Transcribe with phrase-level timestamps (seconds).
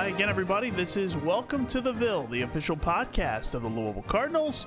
[0.00, 0.70] Hi again, everybody.
[0.70, 4.66] This is Welcome to the Ville, the official podcast of the Louisville Cardinals.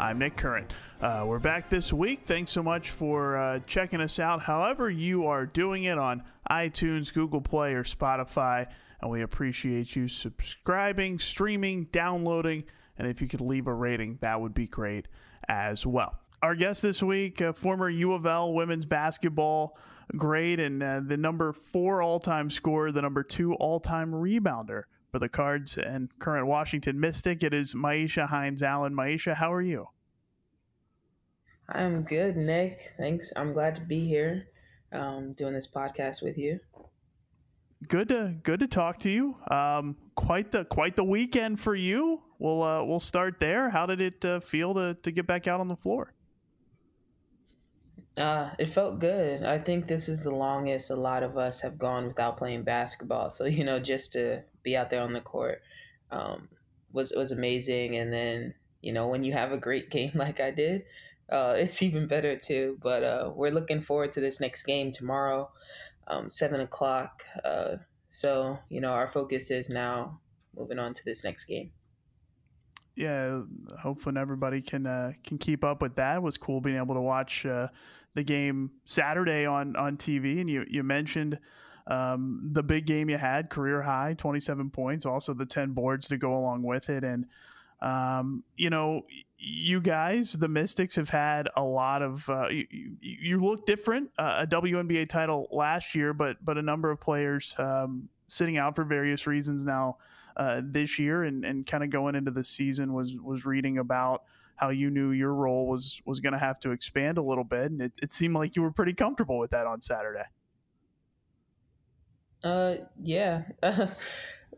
[0.00, 0.66] I'm Nick Curran.
[1.00, 2.24] Uh, we're back this week.
[2.24, 7.14] Thanks so much for uh, checking us out, however, you are doing it on iTunes,
[7.14, 8.66] Google Play, or Spotify.
[9.00, 12.64] And we appreciate you subscribing, streaming, downloading,
[12.98, 15.06] and if you could leave a rating, that would be great
[15.48, 16.18] as well.
[16.42, 19.78] Our guest this week, uh, former U of L women's basketball
[20.16, 24.84] great and uh, the number four all time scorer, the number two all time rebounder
[25.10, 27.42] for the Cards and current Washington Mystic.
[27.42, 28.94] It is Myisha Hines Allen.
[28.94, 29.88] Myisha, how are you?
[31.68, 32.92] I'm good, Nick.
[32.98, 33.32] Thanks.
[33.36, 34.48] I'm glad to be here
[34.92, 36.60] um, doing this podcast with you.
[37.88, 39.36] Good to good to talk to you.
[39.50, 42.22] Um, quite the quite the weekend for you.
[42.38, 43.70] We'll uh, we'll start there.
[43.70, 46.12] How did it uh, feel to to get back out on the floor?
[48.16, 49.42] Uh, it felt good.
[49.42, 53.30] I think this is the longest a lot of us have gone without playing basketball.
[53.30, 55.62] So you know, just to be out there on the court
[56.10, 56.48] um,
[56.92, 57.96] was was amazing.
[57.96, 60.84] And then you know, when you have a great game like I did,
[61.30, 62.78] uh, it's even better too.
[62.82, 65.50] But uh, we're looking forward to this next game tomorrow,
[66.06, 67.22] um, seven o'clock.
[67.44, 67.76] Uh,
[68.10, 70.20] so you know, our focus is now
[70.54, 71.70] moving on to this next game
[72.94, 73.40] yeah,
[73.78, 76.16] hopefully everybody can uh, can keep up with that.
[76.16, 77.68] It was cool being able to watch uh,
[78.14, 81.38] the game Saturday on on TV, and you you mentioned
[81.86, 86.08] um, the big game you had, career high, twenty seven points, also the ten boards
[86.08, 87.26] to go along with it, and
[87.80, 89.02] um, you know
[89.44, 92.28] you guys, the Mystics, have had a lot of.
[92.28, 92.66] Uh, you,
[93.00, 97.54] you, look different, uh, a WNBA title last year, but but a number of players
[97.58, 99.96] um, sitting out for various reasons now
[100.36, 104.22] uh, this year, and, and kind of going into the season was was reading about
[104.56, 107.70] how you knew your role was was going to have to expand a little bit,
[107.70, 110.24] and it, it seemed like you were pretty comfortable with that on Saturday.
[112.44, 113.42] Uh, yeah,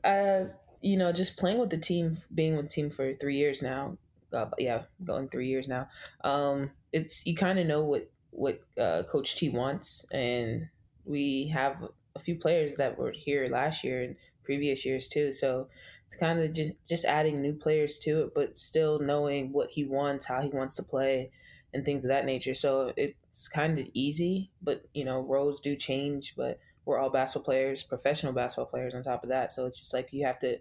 [0.04, 0.44] uh,
[0.80, 3.96] you know, just playing with the team, being with the team for three years now.
[4.32, 5.88] Uh, yeah, going three years now.
[6.22, 10.68] Um, it's you kind of know what what uh, Coach T wants, and
[11.04, 11.76] we have
[12.16, 15.32] a few players that were here last year and previous years too.
[15.32, 15.68] So
[16.14, 20.24] it's kind of just, adding new players to it, but still knowing what he wants,
[20.24, 21.32] how he wants to play,
[21.72, 22.54] and things of that nature.
[22.54, 27.44] So it's kind of easy, but you know, roles do change, but we're all basketball
[27.44, 29.52] players, professional basketball players on top of that.
[29.52, 30.54] So it's just like you have to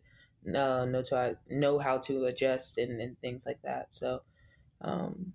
[0.47, 3.93] uh, know to know how to adjust and, and things like that.
[3.93, 4.23] So
[4.81, 5.33] um,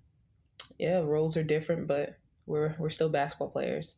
[0.79, 3.95] yeah, roles are different, but we're we're still basketball players.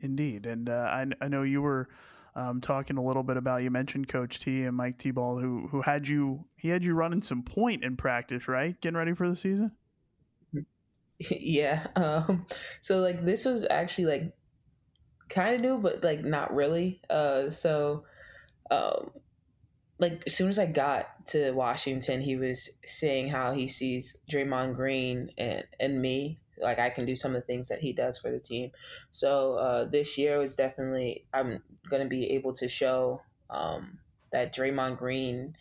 [0.00, 1.90] Indeed, and uh, I I know you were
[2.34, 5.82] um, talking a little bit about you mentioned Coach T and Mike Thibault who who
[5.82, 8.80] had you he had you running some point in practice, right?
[8.80, 9.70] Getting ready for the season.
[11.30, 11.86] Yeah.
[11.94, 12.46] Um,
[12.80, 14.32] so like this was actually like
[15.28, 17.00] kind of new, but like not really.
[17.08, 18.04] Uh, so
[18.72, 19.12] um,
[19.98, 24.74] like as soon as I got to Washington, he was saying how he sees Draymond
[24.74, 26.36] Green and and me.
[26.62, 28.70] Like I can do some of the things that he does for the team.
[29.10, 33.98] So uh, this year was definitely I'm going to be able to show um,
[34.32, 35.56] that Draymond Green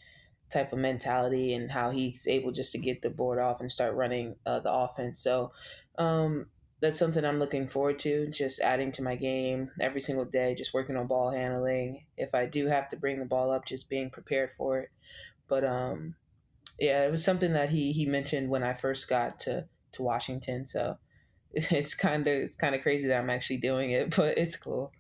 [0.51, 3.95] type of mentality and how he's able just to get the board off and start
[3.95, 5.19] running uh, the offense.
[5.19, 5.51] So
[5.97, 6.47] um,
[6.81, 10.73] that's something I'm looking forward to, just adding to my game every single day, just
[10.73, 12.03] working on ball handling.
[12.17, 14.89] If I do have to bring the ball up, just being prepared for it.
[15.47, 16.15] But um,
[16.79, 20.65] yeah, it was something that he he mentioned when I first got to to Washington.
[20.65, 20.97] So
[21.53, 24.91] it's kind of it's kind of crazy that I'm actually doing it, but it's cool.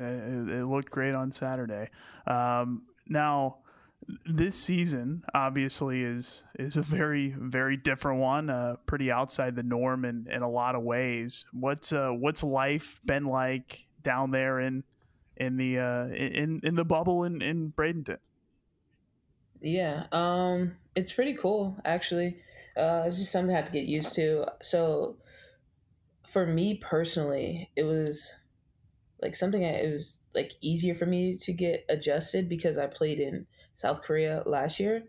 [0.00, 1.90] It, it looked great on Saturday.
[2.26, 3.58] Um, now
[4.24, 10.04] this season obviously is is a very very different one, uh, pretty outside the norm
[10.04, 11.44] in, in a lot of ways.
[11.52, 14.84] What's uh, what's life been like down there in
[15.36, 18.18] in the uh, in in the bubble in in Bradenton?
[19.60, 22.38] Yeah, um, it's pretty cool actually.
[22.78, 24.46] Uh, it's just something I had to get used to.
[24.62, 25.16] So
[26.26, 28.34] for me personally, it was
[29.22, 33.18] like something I, it was like easier for me to get adjusted because I played
[33.18, 35.04] in South Korea last year.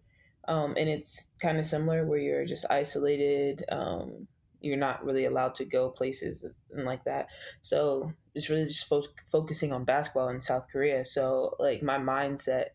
[0.47, 3.63] Um, and it's kind of similar where you're just isolated.
[3.69, 4.27] Um,
[4.61, 7.27] you're not really allowed to go places and like that.
[7.61, 11.05] So it's really just fo- focusing on basketball in South Korea.
[11.05, 12.69] So like my mindset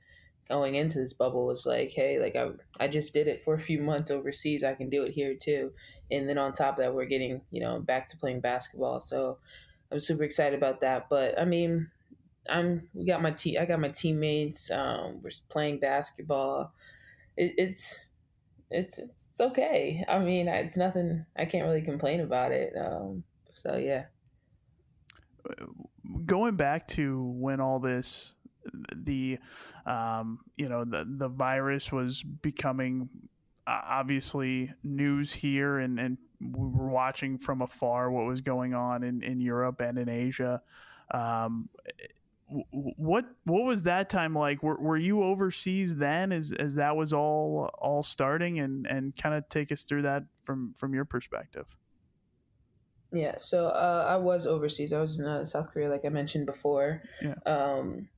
[0.48, 3.60] going into this bubble was like, hey, like I I just did it for a
[3.60, 4.64] few months overseas.
[4.64, 5.72] I can do it here too.
[6.10, 9.00] And then on top of that, we're getting you know back to playing basketball.
[9.00, 9.38] So
[9.90, 11.08] I'm super excited about that.
[11.08, 11.90] But I mean,
[12.48, 14.70] I'm we got my team, I got my teammates.
[14.70, 16.72] Um, we're playing basketball.
[17.36, 18.08] It, it's
[18.70, 20.04] it's it's okay.
[20.08, 21.24] I mean, it's nothing.
[21.36, 22.74] I can't really complain about it.
[22.76, 23.24] Um,
[23.54, 24.04] so yeah.
[26.24, 28.32] Going back to when all this
[28.94, 29.38] the
[29.86, 33.08] um, you know the the virus was becoming
[33.66, 39.02] uh, obviously news here, and and we were watching from afar what was going on
[39.02, 40.62] in in Europe and in Asia.
[41.12, 41.68] Um,
[42.70, 44.62] what what was that time like?
[44.62, 49.34] Were, were you overseas then, as as that was all all starting, and and kind
[49.34, 51.66] of take us through that from from your perspective.
[53.12, 54.92] Yeah, so uh, I was overseas.
[54.92, 57.02] I was in uh, South Korea, like I mentioned before.
[57.22, 57.34] Yeah.
[57.46, 58.08] Um,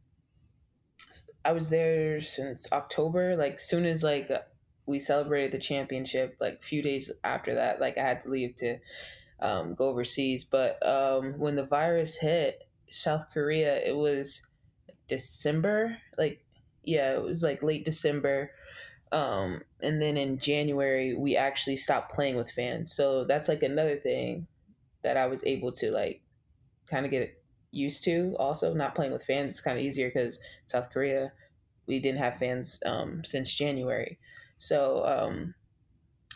[1.47, 3.37] I was there since October.
[3.37, 4.29] Like soon as like
[4.87, 8.79] we celebrated the championship, like few days after that, like I had to leave to
[9.41, 10.43] um, go overseas.
[10.43, 14.43] But um, when the virus hit South Korea, it was
[15.09, 15.97] December.
[16.19, 16.45] Like
[16.83, 18.51] yeah, it was like late December.
[19.13, 22.93] Um, and then in January, we actually stopped playing with fans.
[22.93, 24.49] So that's like another thing
[25.03, 26.23] that I was able to like
[26.89, 27.39] kind of get
[27.77, 28.35] used to.
[28.39, 31.33] Also, not playing with fans is kind of easier because South Korea,
[31.87, 34.19] we didn't have fans um, since January.
[34.59, 35.55] So um,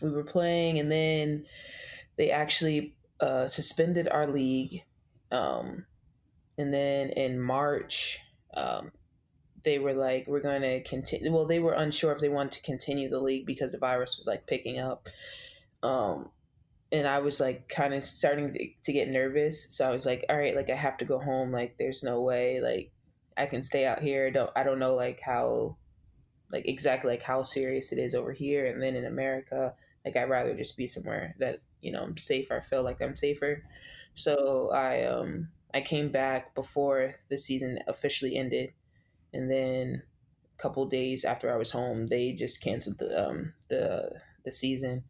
[0.00, 1.46] we were playing, and then
[2.16, 4.82] they actually uh, suspended our league.
[5.32, 5.87] Um,
[6.58, 8.19] and then in March,
[8.54, 8.93] um,
[9.64, 11.32] they were like, we're going to continue.
[11.32, 14.26] Well, they were unsure if they wanted to continue the league because the virus was
[14.26, 15.08] like picking up.
[15.82, 16.31] Um,
[16.92, 19.66] and I was like kind of starting to, to get nervous.
[19.70, 21.52] So I was like, all right, like I have to go home.
[21.52, 22.90] Like there's no way like
[23.37, 24.31] I can stay out here.
[24.31, 25.76] Don't I don't know like how
[26.50, 29.75] like exactly like how serious it is over here and then in America.
[30.04, 32.56] Like I'd rather just be somewhere that, you know, I'm safer.
[32.56, 33.62] I feel like I'm safer.
[34.14, 38.72] So I um I came back before the season officially ended
[39.32, 40.02] and then
[40.58, 45.04] a couple days after I was home, they just canceled the um the the season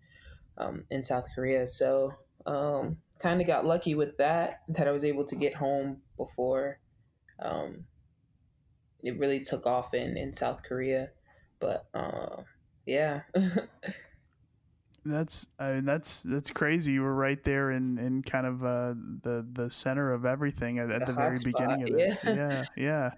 [0.61, 1.67] um, in South Korea.
[1.67, 2.15] So
[2.47, 6.79] um, kind of got lucky with that, that I was able to get home before
[7.43, 7.85] um,
[9.03, 11.11] it really took off in, in South Korea.
[11.59, 12.43] But uh,
[12.87, 13.23] yeah.
[15.05, 16.93] that's I mean that's that's crazy.
[16.93, 20.91] You were right there in, in kind of uh, the the center of everything at,
[20.91, 22.19] at the, the very beginning of this.
[22.25, 23.11] Yeah, yeah.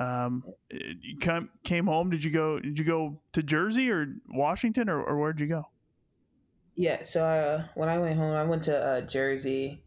[0.00, 0.24] yeah.
[0.26, 2.10] Um, you come, came home.
[2.10, 2.58] Did you go?
[2.58, 5.66] Did you go to Jersey or Washington or, or where'd you go?
[6.80, 9.82] Yeah, so uh, when I went home, I went to uh, Jersey,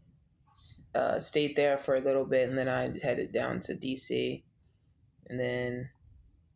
[0.94, 4.44] uh, stayed there for a little bit, and then I headed down to DC,
[5.28, 5.90] and then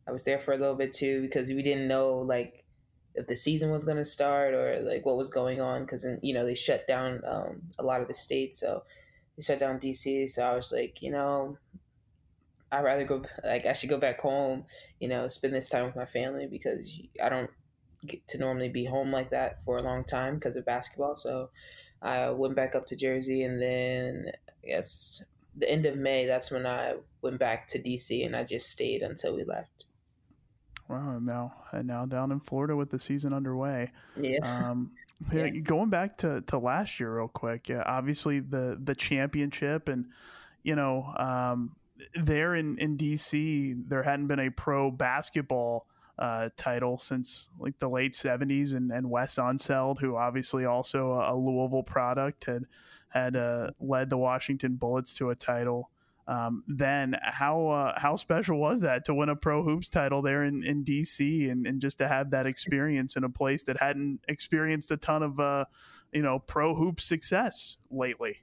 [0.07, 2.63] I was there for a little bit too because we didn't know like
[3.15, 6.33] if the season was going to start or like what was going on because you
[6.33, 8.83] know they shut down um, a lot of the states, so
[9.35, 10.29] they shut down DC.
[10.29, 11.57] So I was like, you know,
[12.71, 14.63] I'd rather go like I should go back home,
[15.01, 17.49] you know, spend this time with my family because I don't
[18.05, 21.15] get to normally be home like that for a long time because of basketball.
[21.15, 21.49] So
[22.01, 24.31] I went back up to Jersey, and then
[24.63, 25.23] I guess
[25.55, 29.01] the end of May, that's when I went back to DC, and I just stayed
[29.01, 29.85] until we left.
[30.87, 31.19] Wow!
[31.19, 33.91] Now, and now down in Florida with the season underway.
[34.19, 34.39] Yeah.
[34.41, 34.91] Um,
[35.33, 35.49] yeah.
[35.49, 37.69] Going back to, to last year, real quick.
[37.69, 40.05] Yeah, obviously the the championship, and
[40.63, 41.75] you know, um,
[42.15, 45.85] there in in DC, there hadn't been a pro basketball
[46.19, 51.33] uh, title since like the late 70s and, and Wes Unseld, who obviously also a,
[51.35, 52.65] Louisville product, had
[53.07, 55.89] had uh, led the Washington Bullets to a title.
[56.27, 60.43] Um, then how uh, how special was that to win a pro hoops title there
[60.43, 64.19] in, in DC and, and just to have that experience in a place that hadn't
[64.27, 65.65] experienced a ton of uh,
[66.11, 68.41] you know pro hoop success lately?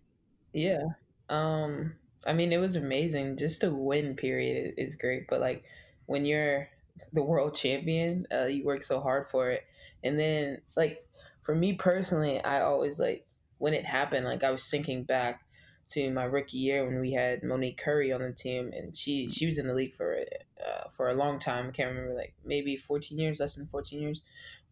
[0.52, 0.82] Yeah,
[1.28, 1.94] um,
[2.26, 3.36] I mean it was amazing.
[3.36, 5.28] Just to win, period, is great.
[5.28, 5.62] But like
[6.06, 6.68] when you're
[7.12, 8.26] the world champion.
[8.32, 9.64] Uh, you work so hard for it,
[10.02, 11.04] and then like
[11.42, 13.26] for me personally, I always like
[13.58, 14.26] when it happened.
[14.26, 15.42] Like I was thinking back
[15.88, 19.46] to my rookie year when we had Monique Currie on the team, and she she
[19.46, 20.18] was in the league for
[20.60, 21.68] uh, for a long time.
[21.68, 24.22] I can't remember like maybe fourteen years, less than fourteen years,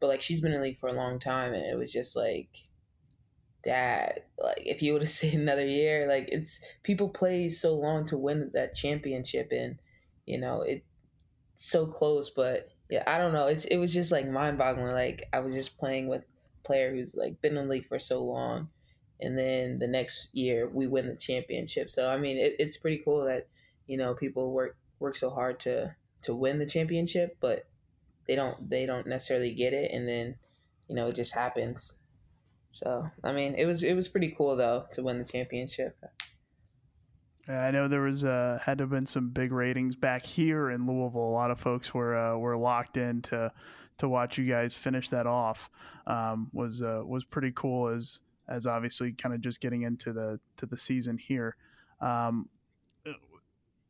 [0.00, 2.16] but like she's been in the league for a long time, and it was just
[2.16, 2.48] like.
[3.62, 8.04] Dad, like if you would have stayed another year, like it's people play so long
[8.04, 9.78] to win that championship, and
[10.26, 10.84] you know it
[11.54, 13.46] so close, but yeah, I don't know.
[13.46, 14.92] It's it was just like mind boggling.
[14.92, 17.98] Like I was just playing with a player who's like been in the league for
[17.98, 18.68] so long,
[19.20, 21.90] and then the next year we win the championship.
[21.90, 23.48] So I mean, it, it's pretty cool that
[23.86, 27.66] you know people work work so hard to to win the championship, but
[28.26, 30.36] they don't they don't necessarily get it, and then
[30.88, 32.00] you know it just happens.
[32.72, 35.96] So I mean, it was it was pretty cool though to win the championship.
[37.48, 40.86] I know there was uh, had to have been some big ratings back here in
[40.86, 41.20] Louisville.
[41.20, 43.52] A lot of folks were uh, were locked in to
[43.98, 45.70] to watch you guys finish that off.
[46.06, 50.40] Um, was uh, was pretty cool as as obviously kind of just getting into the
[50.56, 51.56] to the season here.
[52.00, 52.48] Um,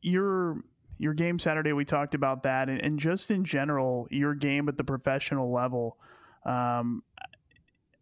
[0.01, 0.61] you're
[0.97, 4.77] your game Saturday, we talked about that, and, and just in general, your game at
[4.77, 5.97] the professional level.
[6.45, 7.03] Um,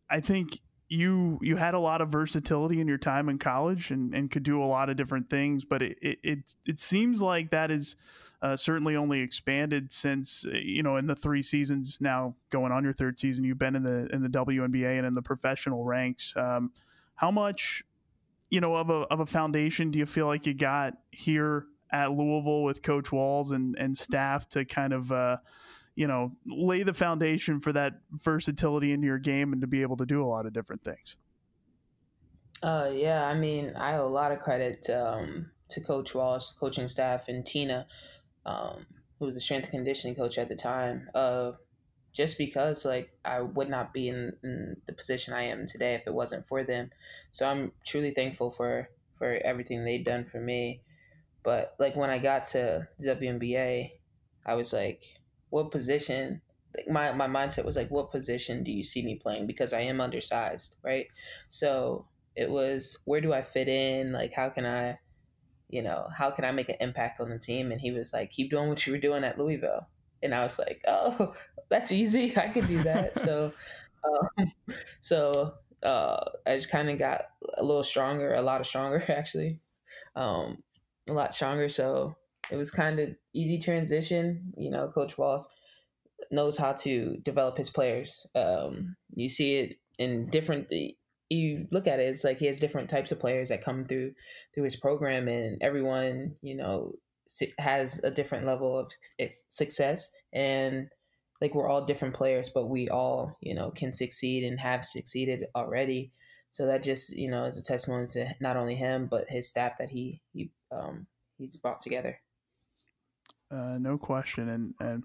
[0.09, 0.59] I think
[0.93, 4.43] you you had a lot of versatility in your time in college and, and could
[4.43, 7.95] do a lot of different things, but it it it, it seems like that is
[8.43, 12.93] uh, certainly only expanded since you know in the three seasons now going on your
[12.93, 16.31] third season you've been in the in the WNBA and in the professional ranks.
[16.37, 16.71] Um,
[17.15, 17.83] how much
[18.51, 22.11] you know of a of a foundation do you feel like you got here at
[22.11, 25.37] Louisville with Coach Walz and and staff to kind of uh,
[25.95, 29.97] you know, lay the foundation for that versatility into your game and to be able
[29.97, 31.15] to do a lot of different things.
[32.61, 36.87] Uh, yeah, I mean, I owe a lot of credit um, to Coach Walz, coaching
[36.87, 37.87] staff, and Tina,
[38.45, 38.85] um,
[39.19, 41.09] who was the strength conditioning coach at the time.
[41.13, 41.51] Uh,
[42.13, 46.07] just because, like, I would not be in, in the position I am today if
[46.07, 46.91] it wasn't for them.
[47.31, 50.81] So I'm truly thankful for for everything they've done for me.
[51.43, 53.91] But like when I got to the WNBA,
[54.45, 55.03] I was like,
[55.53, 56.41] what position
[56.89, 59.45] my, my mindset was like what position do you see me playing?
[59.45, 61.05] Because i am undersized right?
[61.47, 64.11] So it was where do i fit in?
[64.11, 64.97] Like how can i
[65.69, 67.71] you know how can i make an impact on the team?
[67.71, 69.87] And he was like keep doing what you were doing at louisville.
[70.23, 71.35] And i was like oh
[71.69, 72.35] that's easy.
[72.45, 73.19] I can do that.
[73.19, 73.53] So
[74.39, 74.51] um,
[75.01, 77.25] so uh, i just kind of got
[77.57, 79.59] a little stronger a lot of stronger actually.
[80.15, 80.63] Um,
[81.07, 81.69] a lot stronger.
[81.69, 82.15] So
[82.53, 84.53] it was kind of easy transition.
[84.55, 85.49] You know, Coach Walz
[86.31, 88.27] knows how to develop his players.
[88.35, 90.71] Um, you see it in different.
[91.29, 94.13] You look at it; it's like he has different types of players that come through
[94.53, 96.93] through his program, and everyone, you know,
[97.57, 98.91] has a different level of
[99.49, 100.13] success.
[100.31, 100.89] And
[101.41, 105.45] like we're all different players, but we all, you know, can succeed and have succeeded
[105.55, 106.11] already.
[106.51, 109.73] So that just, you know, is a testimony to not only him but his staff
[109.79, 111.07] that he he um,
[111.37, 112.19] he's brought together.
[113.53, 114.49] Uh, no question.
[114.49, 115.03] And and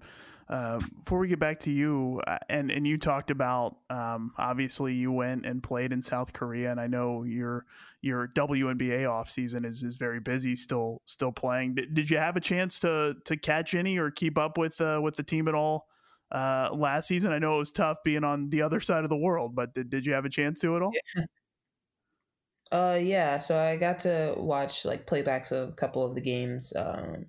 [0.49, 4.93] uh, before we get back to you, uh, and and you talked about um, obviously
[4.93, 7.65] you went and played in South Korea, and I know your
[8.01, 11.75] your WNBA off season is, is very busy, still still playing.
[11.75, 14.99] Did, did you have a chance to to catch any or keep up with uh,
[15.03, 15.87] with the team at all
[16.31, 17.31] uh, last season?
[17.31, 19.91] I know it was tough being on the other side of the world, but did,
[19.91, 20.91] did you have a chance to at all?
[21.15, 21.25] Yeah.
[22.71, 23.39] Uh, yeah.
[23.39, 26.71] So I got to watch like playbacks of a couple of the games.
[26.75, 27.25] Um,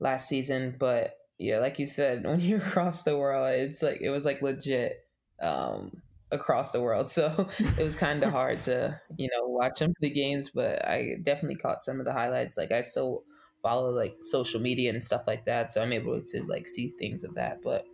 [0.00, 0.76] last season.
[0.78, 4.42] But yeah, like you said, when you cross the world, it's like it was like
[4.42, 5.04] legit
[5.40, 7.08] um, across the world.
[7.14, 10.86] So it was kind of hard to you know watch some of the games, but
[10.86, 12.56] I definitely caught some of the highlights.
[12.56, 13.24] Like I still
[13.62, 17.24] follow like social media and stuff like that, so I'm able to like see things
[17.24, 17.60] of that.
[17.62, 17.84] But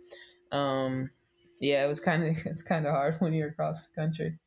[0.55, 1.09] um,
[1.59, 4.37] yeah, it was kind of it's kind of hard when you're across the country.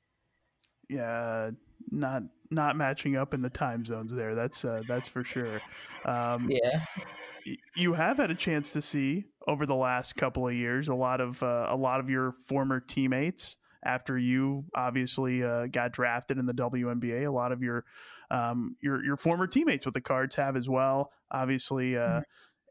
[0.89, 1.51] Yeah,
[1.91, 4.35] not not matching up in the time zones there.
[4.35, 5.61] That's uh, that's for sure.
[6.05, 6.85] Um, yeah
[7.77, 11.21] you have had a chance to see over the last couple of years a lot
[11.21, 16.47] of uh, a lot of your former teammates after you obviously uh, got drafted in
[16.47, 17.27] the WNBA.
[17.27, 17.85] A lot of your
[18.31, 21.11] um, your your former teammates with the Cards have as well.
[21.31, 22.21] Obviously, uh, mm-hmm.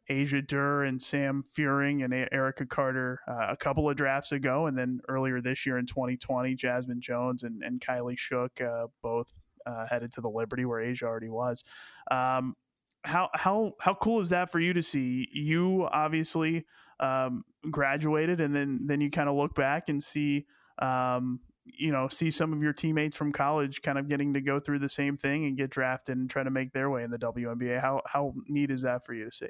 [0.10, 4.78] Asia Durr and Sam Fuehring and Arica Carter uh, a couple of drafts ago, and
[4.78, 9.32] then earlier this year in 2020, Jazmine Jones and, and Kylie Shook uh, both
[9.66, 11.64] uh, headed to the Liberty where Asia already was.
[12.12, 12.56] Um,
[13.04, 15.28] how how how cool is that for you to see?
[15.32, 16.66] You obviously
[17.00, 20.46] um, graduated, and then then you kind of look back and see
[20.80, 24.60] um, you know see some of your teammates from college kind of getting to go
[24.60, 27.20] through the same thing and get drafted and try to make their way in the
[27.20, 27.82] WNBA.
[27.82, 29.50] How how neat is that for you to see?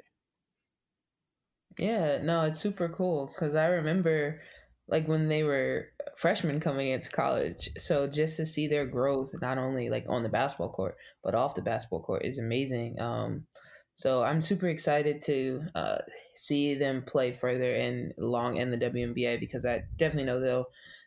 [1.78, 4.40] Yeah, no, it's super cool because I remember
[4.88, 7.70] like when they were freshmen coming into college.
[7.78, 11.54] So just to see their growth, not only like on the basketball court, but off
[11.54, 13.00] the basketball court is amazing.
[13.00, 13.46] Um,
[13.94, 15.98] so I'm super excited to uh,
[16.34, 20.66] see them play further and long in the WNBA because I definitely know they'll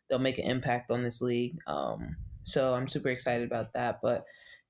[0.09, 1.57] they'll make an impact on this league.
[1.67, 3.99] Um, so I'm super excited about that.
[4.01, 4.23] But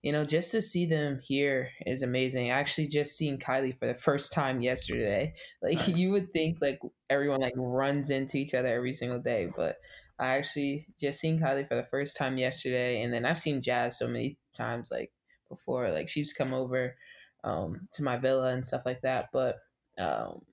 [0.07, 2.49] you know, just to see them here is amazing.
[2.49, 5.33] I actually just seen Kylie for the first time yesterday.
[5.61, 5.89] Like nice.
[5.89, 9.75] you would think like everyone like runs into each other every single day, but
[10.17, 13.99] I actually just seen Kylie for the first time yesterday, and then I've seen Jazz
[13.99, 15.11] so many times like
[15.49, 15.91] before.
[15.91, 16.95] Like she's come over
[17.43, 19.27] um, to my villa and stuff like that.
[19.33, 19.57] But
[19.97, 20.43] um,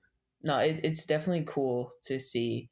[0.43, 2.69] no, it, it's definitely cool to see,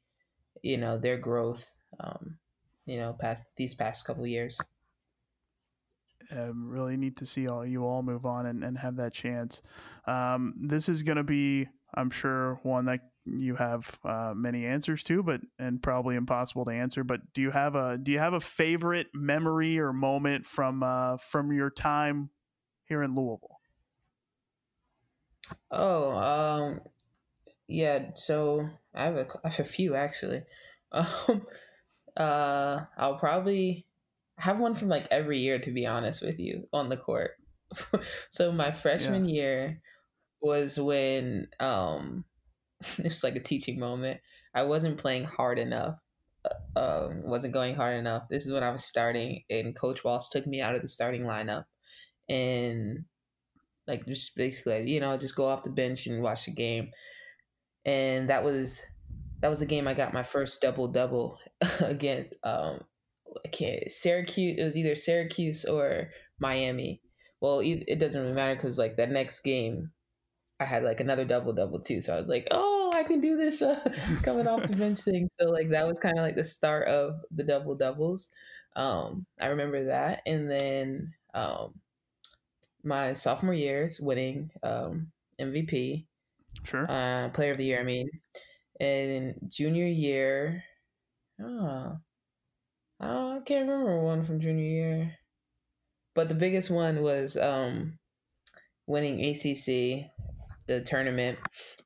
[0.60, 1.64] you know, their growth.
[1.98, 2.36] Um,
[2.84, 4.58] you know, past these past couple years
[6.34, 9.62] um, really need to see all you all move on and, and have that chance.
[10.06, 15.02] Um, this is going to be, I'm sure, one that you have uh, many answers
[15.04, 17.04] to, but and probably impossible to answer.
[17.04, 21.16] But do you have a do you have a favorite memory or moment from uh,
[21.16, 22.30] from your time
[22.84, 23.60] here in Louisville?
[25.70, 26.80] Oh, um,
[27.66, 28.10] yeah.
[28.14, 30.42] So I have a, I have a few actually.
[30.92, 31.44] Um,
[32.16, 33.84] uh, I'll probably
[34.38, 37.32] have one from like every year to be honest with you on the court.
[38.30, 39.34] so my freshman yeah.
[39.34, 39.80] year
[40.40, 42.24] was when um
[42.98, 44.20] it was like a teaching moment.
[44.54, 45.96] I wasn't playing hard enough.
[46.76, 48.24] Uh, um, wasn't going hard enough.
[48.28, 51.22] This is when I was starting, and Coach Walz took me out of the starting
[51.22, 51.64] lineup,
[52.28, 53.04] and
[53.86, 56.90] like just basically, you know, just go off the bench and watch the game.
[57.84, 58.82] And that was
[59.40, 61.38] that was the game I got my first double double
[61.80, 62.28] again.
[62.42, 62.80] Um,
[63.44, 64.58] I can't Syracuse.
[64.58, 67.00] It was either Syracuse or Miami.
[67.40, 69.90] Well, it doesn't really matter because like that next game,
[70.60, 72.00] I had like another double double too.
[72.00, 73.78] So I was like, oh, I can do this uh,
[74.22, 75.28] coming off the bench thing.
[75.38, 78.30] So like that was kind of like the start of the double doubles.
[78.76, 81.74] Um, I remember that, and then um,
[82.82, 86.06] my sophomore years winning um, MVP,
[86.64, 87.80] sure, uh, Player of the Year.
[87.80, 88.10] I mean,
[88.80, 90.64] and junior year,
[91.40, 91.98] oh,
[93.00, 95.12] I can't remember one from junior year,
[96.14, 97.98] but the biggest one was um,
[98.86, 100.10] winning ACC,
[100.66, 101.38] the tournament,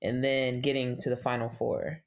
[0.03, 2.03] and then getting to the Final Four.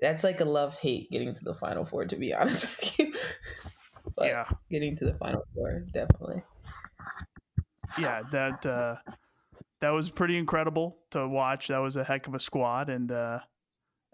[0.00, 3.14] That's like a love hate getting to the Final Four, to be honest with you.
[4.16, 4.44] but yeah.
[4.70, 6.42] getting to the Final Four, definitely
[7.96, 8.96] yeah, that uh,
[9.80, 11.68] that was pretty incredible to watch.
[11.68, 13.38] That was a heck of a squad, and uh,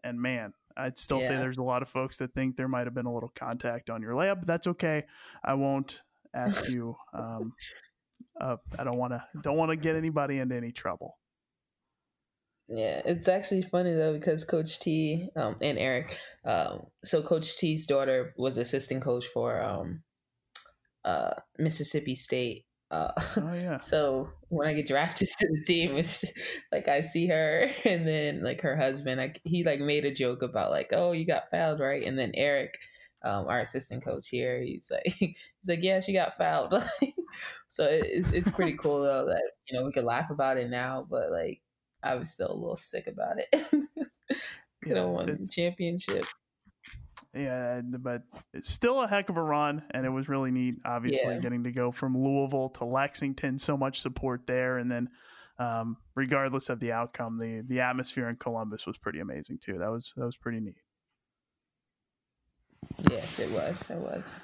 [0.02, 1.28] and man, I'd still yeah.
[1.28, 3.90] say there's a lot of folks that think there might have been a little contact
[3.90, 4.44] on your layup.
[4.44, 5.04] That's okay.
[5.44, 6.00] I won't
[6.34, 6.96] ask you.
[7.12, 7.52] Um,
[8.40, 11.18] uh, I don't want to don't want to get anybody into any trouble.
[12.68, 17.86] Yeah, it's actually funny though because Coach T um, and Eric, um, so Coach T's
[17.86, 20.02] daughter was assistant coach for um,
[21.04, 23.78] uh, Mississippi State, uh, oh yeah.
[23.82, 26.24] So when I get drafted to the team, it's
[26.72, 30.42] like I see her, and then like her husband, like he like made a joke
[30.42, 32.04] about like, oh, you got fouled, right?
[32.04, 32.78] And then Eric,
[33.24, 35.36] um, our assistant coach here, he's like, he's
[35.68, 36.74] like, yeah, she got fouled.
[37.68, 41.06] so it's it's pretty cool though that you know we could laugh about it now,
[41.10, 41.60] but like
[42.02, 43.66] I was still a little sick about it.
[44.82, 46.26] Could have won the championship
[47.34, 50.76] yeah, but it's still a heck of a run, and it was really neat.
[50.84, 51.40] Obviously, yeah.
[51.40, 55.08] getting to go from Louisville to Lexington, so much support there, and then
[55.58, 59.78] um, regardless of the outcome, the the atmosphere in Columbus was pretty amazing too.
[59.78, 60.76] That was that was pretty neat.
[63.10, 63.90] Yes, it was.
[63.90, 64.34] It was.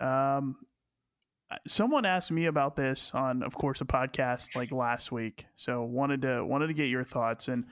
[0.00, 0.56] Um,
[1.66, 5.46] someone asked me about this on, of course, a podcast like last week.
[5.56, 7.64] So wanted to wanted to get your thoughts and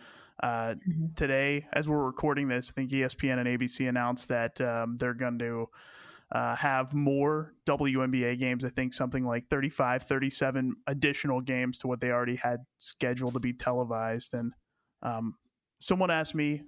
[0.42, 1.06] uh, mm-hmm.
[1.14, 5.38] Today, as we're recording this, I think ESPN and ABC announced that um, they're going
[5.40, 5.68] to
[6.32, 8.64] uh, have more WNBA games.
[8.64, 13.40] I think something like 35, 37 additional games to what they already had scheduled to
[13.40, 14.34] be televised.
[14.34, 14.52] And
[15.02, 15.34] um,
[15.80, 16.62] someone asked me,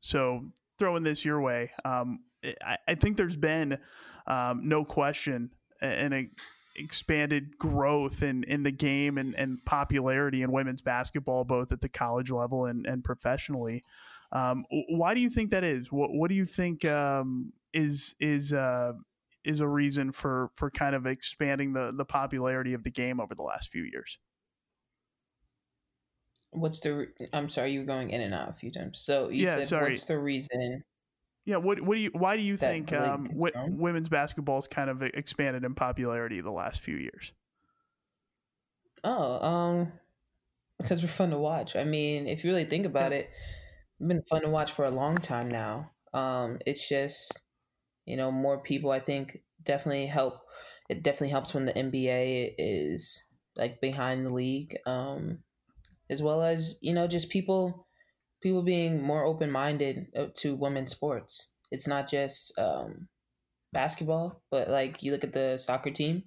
[0.00, 0.46] so
[0.78, 2.20] throwing this your way, um,
[2.64, 3.78] I, I, think there's been
[4.26, 5.50] um, no question
[5.80, 6.30] and a
[6.78, 11.88] expanded growth in, in the game and, and popularity in women's basketball, both at the
[11.88, 13.84] college level and, and professionally.
[14.32, 15.90] Um, why do you think that is?
[15.92, 18.92] What, what do you think um, is is uh,
[19.44, 23.34] is a reason for for kind of expanding the the popularity of the game over
[23.34, 24.18] the last few years?
[26.50, 27.08] What's the?
[27.32, 29.00] I'm sorry, you were going in and out a few times.
[29.00, 29.90] So you yeah, said, sorry.
[29.90, 30.82] what's the reason?
[31.46, 35.00] Yeah, what what do you why do you think um, w- women's basketball's kind of
[35.00, 37.32] expanded in popularity the last few years?
[39.04, 39.92] Oh, um,
[40.78, 41.76] because we're fun to watch.
[41.76, 43.30] I mean, if you really think about it,
[44.00, 45.92] it's been fun to watch for a long time now.
[46.12, 47.42] Um, it's just
[48.06, 48.90] you know more people.
[48.90, 50.40] I think definitely help.
[50.90, 55.44] It definitely helps when the NBA is like behind the league, um,
[56.10, 57.85] as well as you know just people
[58.42, 61.54] people being more open minded uh, to women's sports.
[61.70, 63.08] It's not just um,
[63.72, 66.22] basketball, but like you look at the soccer team,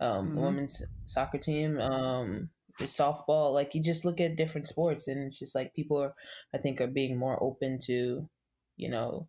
[0.00, 0.40] um, mm-hmm.
[0.40, 3.52] women's soccer team, um, the softball.
[3.52, 6.14] Like you just look at different sports, and it's just like people are,
[6.54, 8.28] I think, are being more open to,
[8.76, 9.28] you know,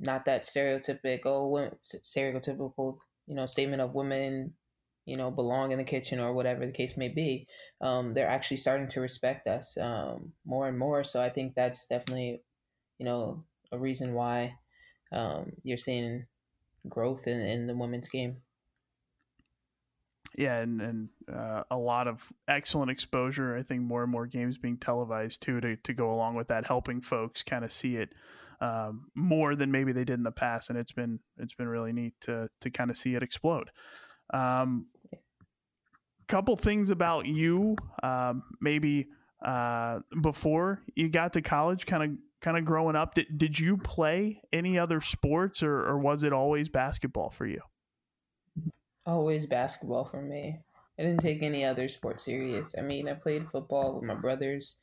[0.00, 1.72] not that stereotypical,
[2.04, 4.54] stereotypical, you know, statement of women
[5.08, 7.46] you know, belong in the kitchen or whatever the case may be,
[7.80, 11.02] um, they're actually starting to respect us um, more and more.
[11.02, 12.42] So I think that's definitely,
[12.98, 14.54] you know, a reason why
[15.12, 16.26] um, you're seeing
[16.88, 18.36] growth in, in the women's game.
[20.36, 23.56] Yeah, and, and uh, a lot of excellent exposure.
[23.56, 26.66] I think more and more games being televised too to, to go along with that,
[26.66, 28.12] helping folks kind of see it
[28.60, 31.92] um, more than maybe they did in the past, and it's been it's been really
[31.92, 33.70] neat to to kind of see it explode.
[34.32, 34.86] Um,
[36.28, 39.08] couple things about you, um, maybe
[39.44, 43.14] uh, before you got to college, kind of kind of growing up.
[43.14, 47.60] Did did you play any other sports, or, or was it always basketball for you?
[49.06, 50.60] Always basketball for me.
[50.98, 52.74] I didn't take any other sport serious.
[52.76, 54.76] I mean, I played football with my brothers.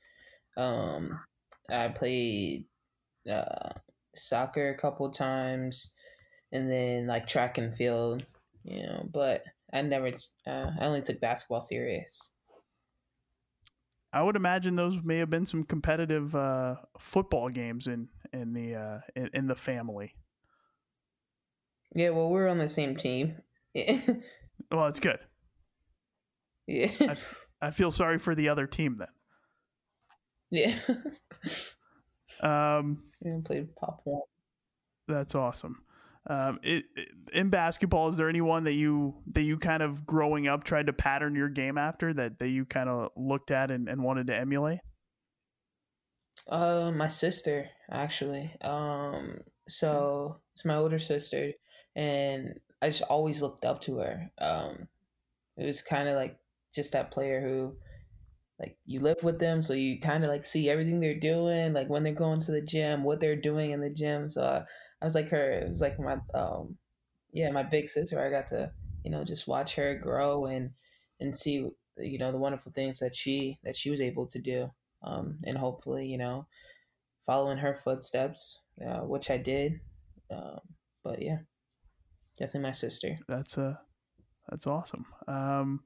[0.58, 1.20] Um,
[1.70, 2.66] I played
[3.30, 3.74] uh,
[4.16, 5.94] soccer a couple times,
[6.52, 8.26] and then like track and field,
[8.64, 9.08] you know.
[9.12, 12.30] But I never, uh, I only took basketball serious.
[14.16, 18.76] I would imagine those may have been some competitive uh, football games in in the
[18.76, 20.16] uh, in, in, the family.
[21.94, 23.36] Yeah, well, we're on the same team.
[24.72, 25.20] well, it's good.
[26.66, 27.16] Yeah, I,
[27.68, 29.08] I feel sorry for the other team then.
[30.50, 30.76] Yeah.
[32.42, 34.22] um, yeah, played pop one.
[35.10, 35.85] That's awesome.
[36.28, 40.48] Um, it, it, in basketball, is there anyone that you that you kind of growing
[40.48, 43.88] up tried to pattern your game after that that you kind of looked at and,
[43.88, 44.80] and wanted to emulate?
[46.50, 48.52] Uh, my sister actually.
[48.62, 51.52] Um, so it's my older sister,
[51.96, 54.32] and I just always looked up to her.
[54.40, 54.88] Um,
[55.58, 56.38] it was kind of like
[56.74, 57.76] just that player who,
[58.60, 61.88] like, you live with them, so you kind of like see everything they're doing, like
[61.88, 64.28] when they're going to the gym, what they're doing in the gym.
[64.28, 64.42] So.
[64.42, 64.66] Uh,
[65.02, 65.52] I was like her.
[65.52, 66.78] It was like my um,
[67.32, 68.26] yeah, my big sister.
[68.26, 68.72] I got to
[69.04, 70.72] you know just watch her grow and
[71.20, 74.72] and see you know the wonderful things that she that she was able to do.
[75.04, 76.48] Um, and hopefully you know
[77.26, 79.80] following her footsteps, uh, which I did.
[80.32, 80.60] Um,
[81.04, 81.40] but yeah,
[82.38, 83.16] definitely my sister.
[83.28, 83.76] That's uh
[84.50, 85.06] that's awesome.
[85.28, 85.82] Um,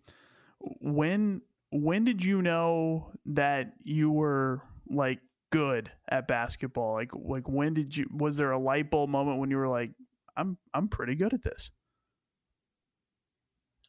[0.59, 1.41] when
[1.71, 5.19] when did you know that you were like
[5.51, 6.93] good at basketball?
[6.93, 9.91] Like like when did you was there a light bulb moment when you were like
[10.37, 11.71] I'm I'm pretty good at this?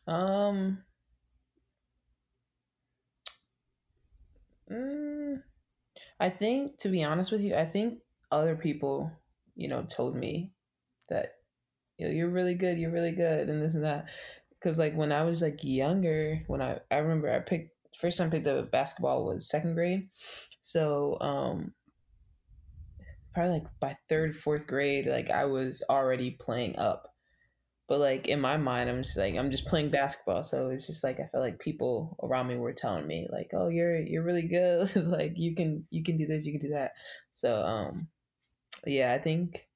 [0.07, 0.83] Um
[4.71, 5.43] mm,
[6.19, 8.01] I think to be honest with you, I think
[8.33, 9.11] other people,
[9.57, 10.53] you know, told me
[11.09, 11.35] that
[11.99, 14.09] you know, you're really good, you're really good and this and that.
[14.63, 18.29] Cause like when I was like younger, when I I remember I picked first time
[18.29, 20.09] I picked up basketball was second grade
[20.61, 21.73] so um
[23.35, 27.07] probably like by third, fourth grade, like I was already playing up.
[27.89, 30.45] But like in my mind, I'm just like I'm just playing basketball.
[30.45, 33.69] So it's just like I felt like people around me were telling me like, "Oh,
[33.69, 34.95] you're you're really good.
[34.97, 36.93] like you can you can do this, you can do that."
[37.33, 38.09] So um,
[38.87, 39.67] yeah, I think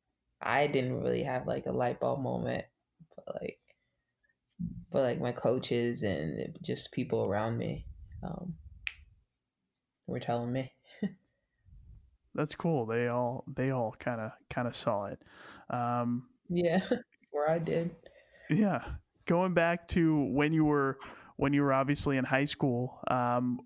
[0.40, 2.64] I didn't really have like a light bulb moment,
[3.16, 3.58] but like,
[4.92, 7.86] but like my coaches and just people around me.
[8.22, 8.54] Um,
[10.06, 10.72] were telling me.
[12.34, 12.86] That's cool.
[12.86, 15.20] They all they all kind of kind of saw it.
[15.70, 16.80] Um, yeah,
[17.30, 17.94] where I did.
[18.50, 18.82] Yeah,
[19.26, 20.98] going back to when you were
[21.36, 23.00] when you were obviously in high school.
[23.08, 23.60] Um,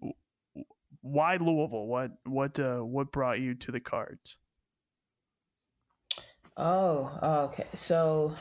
[1.01, 1.87] why Louisville?
[1.87, 4.37] What what uh, what brought you to the Cards?
[6.57, 7.66] Oh, okay.
[7.72, 8.35] So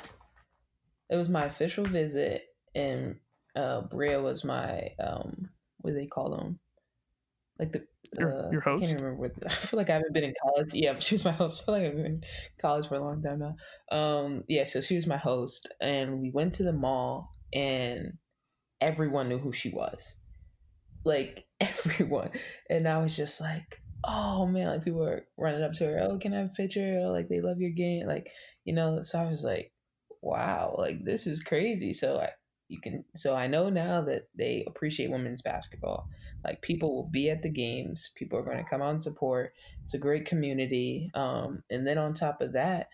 [1.09, 2.43] it was my official visit,
[2.75, 3.15] and
[3.55, 6.59] uh, Bria was my um, what do they call them?
[7.59, 7.85] Like the
[8.17, 8.83] your, your host.
[8.83, 9.21] I can't remember.
[9.21, 10.73] What, I feel like I haven't been in college.
[10.73, 11.61] Yeah, she was my host.
[11.63, 12.23] I feel like I've been in
[12.59, 13.97] college for a long time now.
[13.97, 18.13] Um, yeah, so she was my host, and we went to the mall, and
[18.81, 20.17] everyone knew who she was,
[21.03, 22.31] like everyone.
[22.69, 25.99] And I was just like, oh man, like people were running up to her.
[26.01, 27.01] Oh, can I have a picture?
[27.03, 28.31] Oh, like they love your game, like
[28.65, 29.01] you know.
[29.03, 29.71] So I was like,
[30.21, 31.93] wow, like this is crazy.
[31.93, 32.29] So I,
[32.69, 36.07] you can so i know now that they appreciate women's basketball.
[36.43, 39.53] Like people will be at the games people are going to come out and support
[39.83, 42.89] it's a great community um, and then on top of that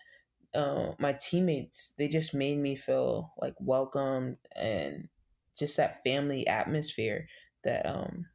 [0.54, 5.08] uh, my teammates they just made me feel like welcome and
[5.56, 7.28] just that family atmosphere
[7.62, 8.26] that um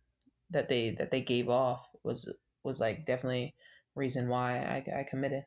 [0.51, 2.31] that they that they gave off was
[2.63, 3.55] was like definitely
[3.95, 5.43] reason why I, I committed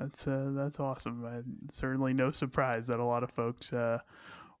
[0.00, 1.24] that's uh, that's awesome.
[1.24, 3.98] Uh, certainly no surprise that a lot of folks uh,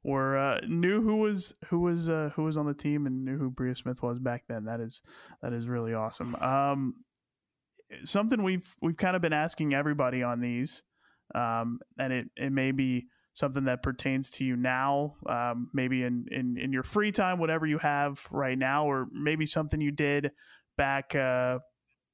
[0.04, 3.38] were uh, knew who was who was uh, who was on the team and knew
[3.38, 4.66] who Bria Smith was back then.
[4.66, 5.02] That is
[5.42, 6.34] that is really awesome.
[6.36, 6.94] Um,
[8.04, 10.82] something we've we've kind of been asking everybody on these,
[11.34, 16.26] um, and it it may be something that pertains to you now, um, maybe in,
[16.30, 20.32] in in your free time, whatever you have right now, or maybe something you did
[20.76, 21.58] back uh,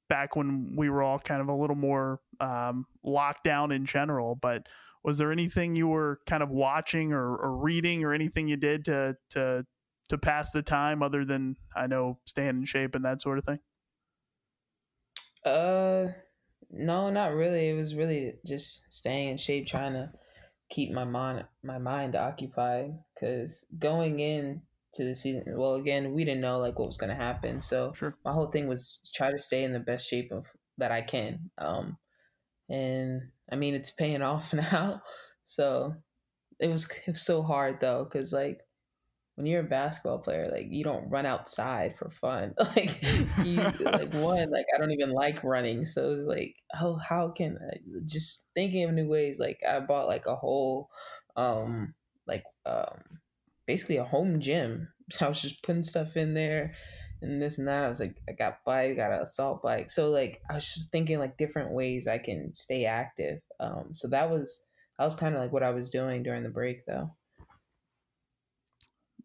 [0.09, 4.35] back when we were all kind of a little more um, locked down in general.
[4.35, 4.67] But
[5.03, 8.85] was there anything you were kind of watching or, or reading or anything you did
[8.85, 9.65] to to
[10.09, 13.45] to pass the time other than I know staying in shape and that sort of
[13.45, 13.59] thing?
[15.45, 16.07] Uh,
[16.69, 17.69] no, not really.
[17.69, 20.11] It was really just staying in shape, trying to
[20.69, 24.61] keep my mind my mind occupied because going in
[24.93, 27.93] to the season well again we didn't know like what was going to happen so
[27.93, 28.15] Sure.
[28.23, 30.47] my whole thing was try to stay in the best shape of
[30.77, 31.97] that i can um
[32.69, 33.21] and
[33.51, 35.01] i mean it's paying off now
[35.45, 35.93] so
[36.59, 38.61] it was it was so hard though because like
[39.37, 42.55] when you're a basketball player, like you don't run outside for fun.
[42.75, 42.97] Like
[43.45, 45.85] you like one, like I don't even like running.
[45.85, 49.39] So it was like, oh, how can I just thinking of new ways?
[49.39, 50.89] Like I bought like a whole
[51.35, 51.93] um
[52.25, 52.99] like um
[53.67, 54.87] basically a home gym.
[55.11, 56.73] So I was just putting stuff in there
[57.21, 57.83] and this and that.
[57.85, 59.91] I was like, I got bike, got an assault bike.
[59.91, 63.41] So like I was just thinking like different ways I can stay active.
[63.59, 64.63] Um so that was
[64.97, 67.11] that was kind of like what I was doing during the break though.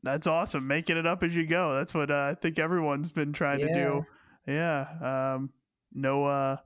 [0.03, 0.67] That's awesome.
[0.67, 1.75] Making it up as you go.
[1.77, 3.67] That's what uh, I think everyone's been trying Yeah.
[3.69, 4.07] to do.
[4.49, 5.35] Yeah.
[5.35, 5.51] Um,
[5.95, 6.57] no uh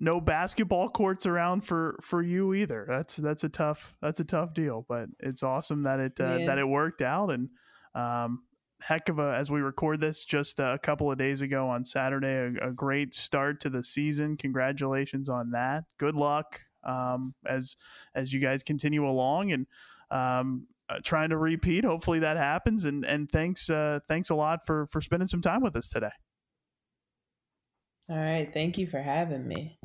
[0.00, 2.84] no basketball courts around for for you either.
[2.88, 6.46] That's that's a tough that's a tough deal, but it's awesome that it uh, Yeah.
[6.46, 7.48] that it worked out and
[7.94, 8.42] um
[8.80, 12.58] heck of a as we record this just a couple of days ago on Saturday
[12.60, 14.36] a, a great start to the season.
[14.36, 15.84] Congratulations on that.
[15.98, 17.76] Good luck um as
[18.14, 19.66] as you guys continue along and
[20.10, 21.82] um uh, trying to repeat.
[21.84, 22.84] Hopefully that happens.
[22.84, 26.10] And and thanks uh, thanks a lot for for spending some time with us today.
[28.08, 29.78] All right, thank you for having me.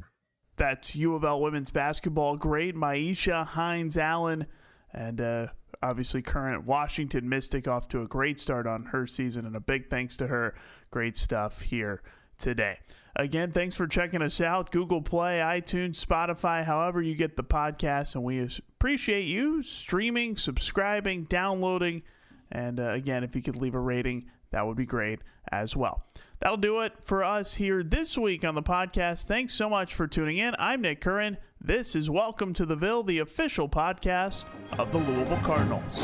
[0.58, 4.46] That's U of L women's basketball great Myisha Hines Allen,
[4.94, 5.48] and uh,
[5.82, 9.90] obviously current Washington Mystic off to a great start on her season, and a big
[9.90, 10.54] thanks to her.
[10.92, 12.02] Great stuff here
[12.38, 12.80] today.
[13.16, 14.72] Again, thanks for checking us out.
[14.72, 21.24] Google Play, iTunes, Spotify, however you get the podcast, and we appreciate you streaming, subscribing,
[21.24, 22.04] downloading,
[22.52, 25.20] and uh, again, if you could leave a rating, that would be great
[25.52, 26.06] as well.
[26.40, 29.26] That'll do it for us here this week on the podcast.
[29.26, 30.56] Thanks so much for tuning in.
[30.58, 31.38] I'm Nick Curran.
[31.60, 34.46] This is Welcome to the Ville, the official podcast
[34.78, 36.02] of the Louisville Cardinals.